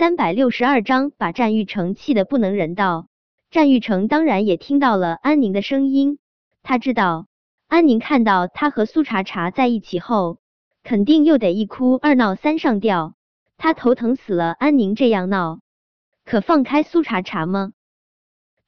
[0.00, 3.08] 三百六十二章把战玉成气得不能人道。
[3.50, 6.18] 战玉成当然也听到了安宁的声音，
[6.62, 7.26] 他知道
[7.68, 10.38] 安宁看到他和苏茶茶在一起后，
[10.82, 13.12] 肯定又得一哭二闹三上吊。
[13.58, 15.60] 他头疼死了，安宁这样闹，
[16.24, 17.74] 可放开苏茶茶吗？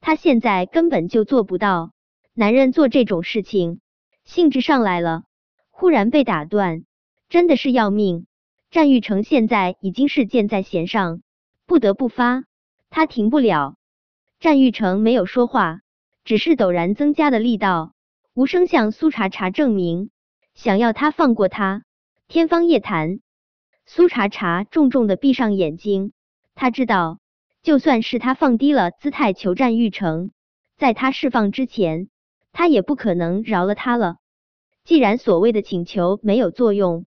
[0.03, 1.93] 他现在根本就做不到。
[2.35, 3.81] 男人做这种事情，
[4.23, 5.23] 兴致上来了，
[5.71, 6.85] 忽然被打断，
[7.31, 8.27] 真的是要命。
[8.73, 11.21] 战玉成现在已经是箭在弦上，
[11.67, 12.45] 不得不发，
[12.89, 13.77] 他停不了。
[14.41, 15.81] 战玉成没有说话，
[16.25, 17.93] 只是陡然增加的力道，
[18.33, 20.09] 无声向苏茶茶证明，
[20.55, 21.85] 想要他放过他。
[22.29, 23.21] 天方夜谭。
[23.85, 26.15] 苏茶茶重重的闭上眼睛，
[26.55, 27.19] 他知道，
[27.63, 30.31] 就算是他放低了姿态求战玉成，
[30.79, 32.09] 在他释放之前，
[32.53, 34.17] 他也不可能饶了他了。
[34.83, 37.05] 既然所谓的请求没有作用，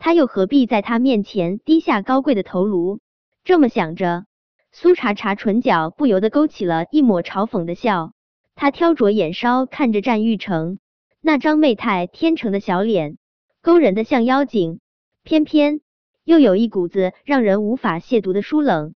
[0.00, 3.00] 他又何必在他面前低下高贵的头颅？
[3.44, 4.24] 这么想着。
[4.72, 8.12] 苏茶茶唇角不由得勾起了一抹嘲讽的笑，
[8.54, 10.78] 他挑着眼梢看着战玉成
[11.20, 13.18] 那张媚态天成的小脸，
[13.60, 14.80] 勾人的像妖精，
[15.22, 15.82] 偏偏
[16.24, 18.94] 又有一股子让人无法亵渎的疏冷。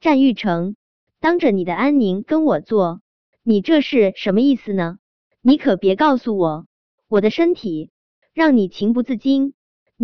[0.00, 0.74] 战玉成，
[1.20, 3.00] 当着你的安宁跟我做，
[3.44, 4.98] 你这是什么意思呢？
[5.40, 6.66] 你可别告诉我，
[7.06, 7.92] 我的身体
[8.34, 9.54] 让你情不自禁，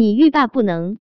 [0.00, 1.00] 你欲罢不能。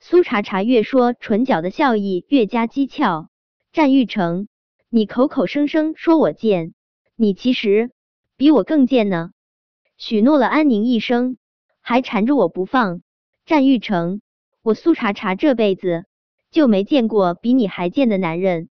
[0.00, 3.28] 苏茶茶越说，唇角的笑意越加讥诮。
[3.70, 4.48] 战玉成，
[4.88, 6.74] 你口口声声说我贱，
[7.14, 7.92] 你其实
[8.36, 9.30] 比我更贱呢。
[9.96, 11.36] 许诺了安宁一生，
[11.80, 13.02] 还缠着我不放。
[13.46, 14.20] 战玉成，
[14.62, 16.04] 我苏茶茶这辈子
[16.50, 18.68] 就没见过比你还贱的男人。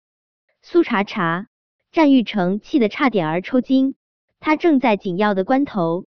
[0.60, 1.46] 苏茶茶，
[1.92, 3.94] 战玉成气得差点儿抽筋。
[4.40, 6.06] 他正在紧要的关头，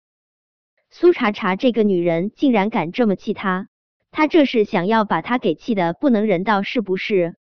[0.93, 3.69] 苏茶茶这个女人竟然敢这么气他，
[4.11, 7.37] 他这是想要把他给气的不能人道是不是？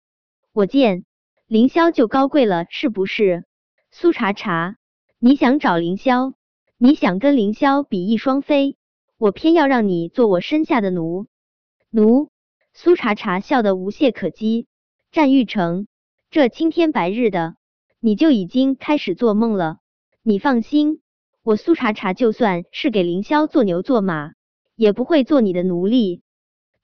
[0.52, 1.06] 我见。
[1.46, 3.46] 凌霄就高贵了，是不是？
[3.92, 4.78] 苏茶茶，
[5.20, 6.34] 你想找凌霄？
[6.80, 8.78] 你想跟凌霄比翼双飞？
[9.20, 11.28] 我偏要让你做我身下的奴
[11.92, 12.32] 奴！
[12.74, 14.66] 苏茶茶笑得无懈可击。
[15.12, 15.86] 战玉成，
[16.32, 17.58] 这青天白日的，
[18.00, 19.78] 你就已经开始做梦了。
[20.24, 21.00] 你放心，
[21.46, 24.32] 我苏茶茶就算是给凌霄做牛做马，
[24.76, 26.24] 也不会做你的奴隶。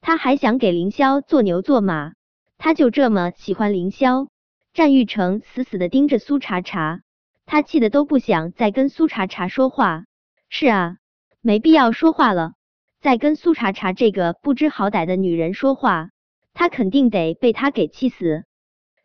[0.01, 2.13] 他还想给凌霄做牛做马，
[2.59, 4.27] 他就这么喜欢凌霄。
[4.71, 7.01] 战玉成死死的盯着苏茶茶，
[7.47, 10.03] 他气得都不想再跟苏茶茶说话。
[10.47, 10.97] 是啊，
[11.41, 12.53] 没必要说话了。
[12.99, 16.11] 再跟苏茶茶这个不知好歹的女人说话，
[16.53, 18.43] 他肯定得被她给气死。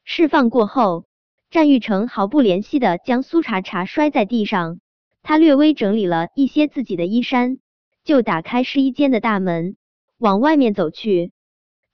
[0.05, 1.06] 释放过后，
[1.49, 4.81] 战玉成毫不怜惜的将苏茶茶摔在地上，
[5.29, 7.59] 他略微整理了一些自己的衣衫，
[8.05, 9.77] 就打开试衣间的大门，
[10.19, 11.33] 往外面走去。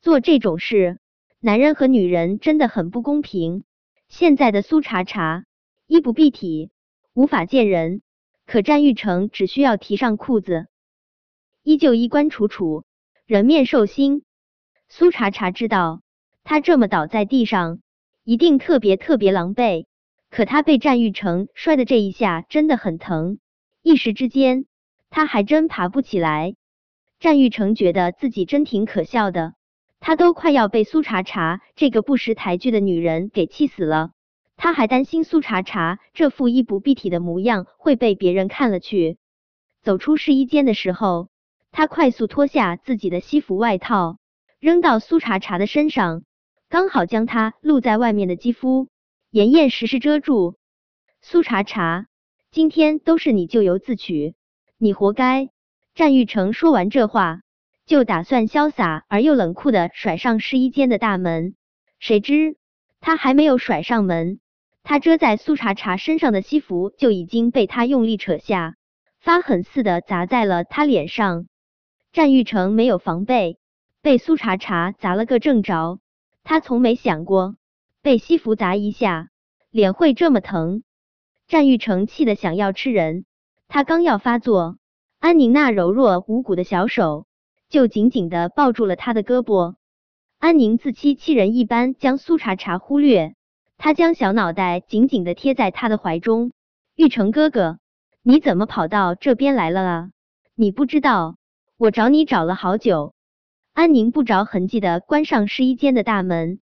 [0.03, 0.99] 做这种事。
[1.41, 3.65] 男人和女人真的很不公平。
[4.07, 5.47] 现在的苏茶茶
[5.87, 6.73] 衣不蔽体，
[7.15, 8.03] 无法见人，
[8.45, 10.67] 可战玉成只需要提上裤子，
[11.63, 12.85] 依旧衣冠楚楚，
[13.25, 14.25] 人面兽心。
[14.91, 16.03] 苏茶茶知道，
[16.45, 17.81] 他这么倒在地上，
[18.25, 19.87] 一定特别特别狼狈。
[20.33, 23.39] 可他被战玉成摔的这一下真的很疼，
[23.83, 24.65] 一时之间
[25.11, 26.55] 他还真爬不起来。
[27.21, 29.53] 战玉成觉得自己真挺可笑的。
[30.01, 34.13] 他都快要被苏茶茶这个不识抬举的女人给气死了，
[34.57, 39.19] 他还担心苏茶茶这副衣不蔽体的模样会被别人看了去。
[39.83, 41.29] 走出试衣间的时候，
[41.73, 44.17] 他快速脱下自己的西服外套，
[44.61, 46.23] 扔到苏茶茶的身上，
[46.71, 48.89] 刚好将她露在外面的肌肤
[49.33, 50.59] 严严实实遮住。
[51.23, 52.07] 苏茶茶，
[52.51, 54.35] 今天都是你咎由自取，
[54.77, 55.49] 你活该。
[55.95, 57.41] 战玉成说完这话。
[57.87, 61.55] 就打算潇洒而又冷酷的甩上试衣间的大门，
[61.99, 62.57] 谁知
[63.01, 64.39] 他还没有甩上门，
[64.83, 68.77] 他遮在苏茶茶身上的西服就已经被他用力扯下，
[69.19, 71.47] 发狠似的砸在了他脸上。
[72.13, 73.59] 战玉成没有防备，
[74.03, 76.01] 被苏茶茶砸了个正着。
[76.45, 77.57] 他从没想过
[78.03, 79.29] 被西服砸一下
[79.71, 80.83] 脸会这么疼。
[81.47, 83.25] 战玉成气得想要吃人，
[83.69, 84.77] 他刚要发作，
[85.21, 87.27] 安宁那柔弱无骨的小手。
[87.69, 89.77] 就紧紧的抱住了他的胳膊，
[90.39, 93.35] 安宁自欺欺人一般将苏茶茶忽略，
[93.79, 96.53] 他将小脑袋紧紧的贴在他的怀中。
[96.97, 97.79] 玉成哥哥，
[98.23, 100.11] 你怎么跑到这边来了啊？
[100.55, 101.37] 你不知道
[101.79, 103.15] 我找你找了好久。
[103.73, 106.61] 安宁不着痕迹的关上试衣间的大门，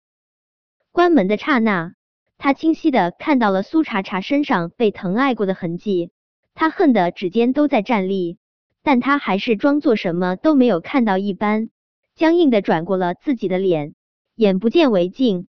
[0.99, 1.93] 关门的刹那，
[2.39, 6.11] 他清晰的看到了苏茶茶身上被疼爱过的痕迹，
[6.57, 8.37] 他恨的指尖都在站立。
[8.83, 11.71] 但他还是装作什么都没有看到一般，
[12.17, 13.95] 僵硬的转过了自己的脸，
[14.35, 15.47] 眼不见为净。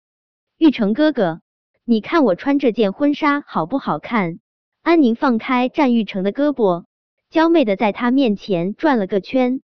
[0.59, 1.41] 玉成哥哥，
[1.85, 4.41] 你看我穿这件婚纱好不好看？
[4.83, 6.87] 安宁放开战玉成的胳膊，
[7.31, 9.61] 娇媚的在他面前转了个圈。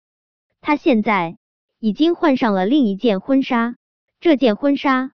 [0.60, 1.38] 他现在
[1.80, 3.74] 已经换上了另一件婚纱，
[4.20, 5.10] 这件婚纱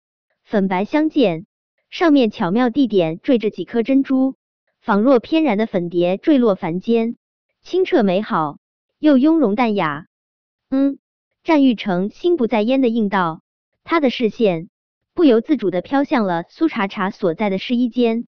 [0.49, 1.45] 粉白相间，
[1.89, 4.35] 上面巧妙地点缀着几颗珍珠，
[4.79, 7.17] 仿若翩然的粉蝶坠落凡间，
[7.61, 8.57] 清澈美好
[8.97, 10.05] 又雍容淡雅。
[10.69, 10.99] 嗯，
[11.43, 13.41] 战玉成心不在焉的应道，
[13.83, 14.69] 他的视线
[15.13, 18.25] 不由自主的飘向了苏茶茶所在的试衣间。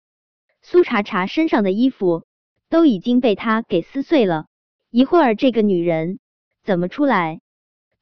[0.61, 2.25] 苏茶茶身上的衣服
[2.69, 4.47] 都已经被他给撕碎了，
[4.91, 6.19] 一会儿这个女人
[6.65, 7.41] 怎么出来？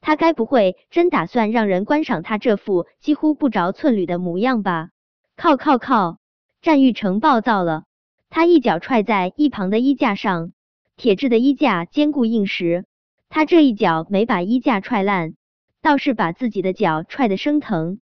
[0.07, 4.91] 他该不会真打算让人观赏他这副几乎不着寸缕的模样吧？
[5.37, 6.19] 靠靠靠！
[6.63, 7.87] 战玉成暴躁了，
[8.31, 10.53] 他一脚踹在一旁的衣架上，
[10.97, 12.85] 铁质的衣架坚固硬实，
[13.29, 15.35] 他这一脚没把衣架踹烂，
[15.83, 17.99] 倒是把自己的脚踹得生疼。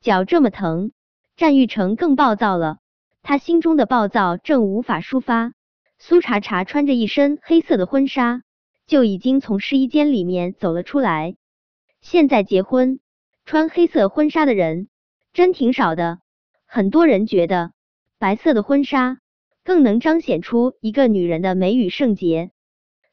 [0.00, 0.92] 脚这么疼，
[1.34, 2.78] 战玉成更暴躁了。
[3.24, 5.54] 他心中的暴躁正无法抒发。
[5.98, 8.42] 苏茶茶穿着一身黑色的婚纱，
[8.86, 11.36] 就已经从试衣间里面走了出来。
[12.00, 13.00] 现在结婚
[13.44, 14.88] 穿黑色婚纱的人
[15.32, 16.20] 真挺少的，
[16.66, 17.72] 很多人觉得
[18.18, 19.18] 白色的婚纱
[19.64, 22.50] 更能彰显出一个女人的美与圣洁。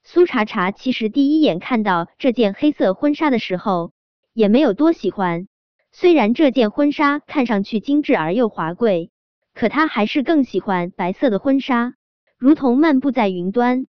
[0.03, 3.91] 苏茶茶其实第一眼看到这件黑色婚纱的时候，
[4.33, 5.47] 也没有多喜欢。
[5.91, 9.11] 虽然这件婚纱看上去精致而又华贵。
[9.55, 11.95] 可她还是更喜欢白色的婚纱，
[12.37, 13.87] 如同漫步在云端，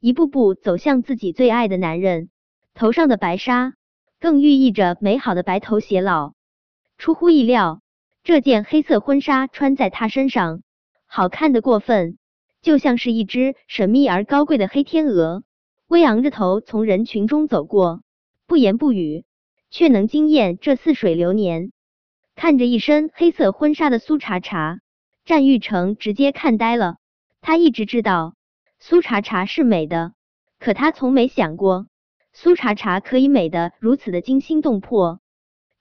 [0.00, 2.30] 一步步走向自己最爱的男人。
[2.74, 3.74] 头上的白纱
[4.20, 6.34] 更寓意着美好的白头偕老。
[6.96, 7.80] 出乎意料，
[8.22, 10.62] 这件黑色婚纱穿在他身上，
[11.06, 12.18] 好看的过分，
[12.60, 15.42] 就像是一只神秘而高贵的黑天鹅，
[15.86, 18.02] 微昂着头从人群中走过，
[18.46, 19.24] 不言不语，
[19.70, 21.72] 却能惊艳这似水流年。
[22.34, 24.80] 看着一身黑色婚纱的苏茶茶，
[25.24, 26.96] 战玉成直接看呆了。
[27.40, 28.34] 他一直知道
[28.80, 30.12] 苏茶茶是美的，
[30.58, 31.88] 可他从没想过
[32.32, 35.20] 苏茶茶可以美的如此的惊心动魄。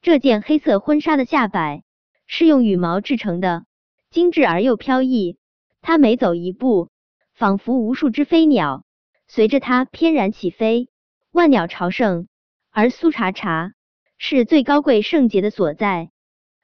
[0.01, 1.83] 这件黑色婚纱的下摆
[2.25, 3.65] 是用羽毛制成的，
[4.09, 5.37] 精致而又飘逸。
[5.81, 6.89] 他每走一步，
[7.33, 8.83] 仿佛无数只飞鸟
[9.27, 10.89] 随着他翩然起飞，
[11.31, 12.27] 万鸟朝圣。
[12.71, 13.73] 而苏茶茶
[14.17, 16.09] 是最高贵圣洁的所在。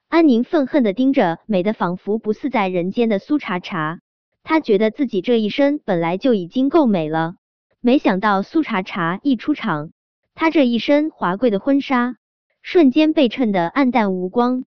[0.08, 4.00] 安宁愤恨的盯着美的仿佛不似在人间的苏茶茶，
[4.44, 7.36] 他觉得自己这一身本来就已经够美了，
[7.80, 9.90] 没想到苏茶茶一出场，
[10.34, 12.16] 他这一身华贵的婚纱
[12.62, 14.64] 瞬间被衬得暗淡无光。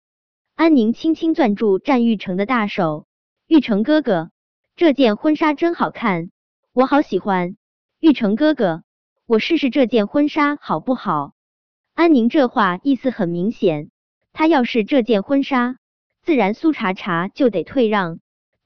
[0.54, 3.06] 安宁轻轻攥住战玉成的大手，
[3.48, 4.30] 玉成哥哥，
[4.76, 6.30] 这件婚纱真好看，
[6.75, 7.56] 我好喜欢。
[7.98, 8.82] 玉成哥哥，
[9.26, 11.32] 我试试这件婚纱好不好？
[11.94, 13.90] 安宁这话意思很明显。
[14.34, 15.76] 他要是这件婚纱，
[16.22, 18.20] 自然苏茶茶就得退让，